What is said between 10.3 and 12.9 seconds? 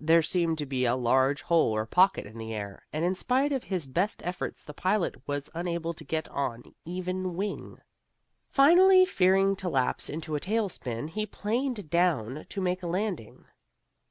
a tail spin, he planed down to make a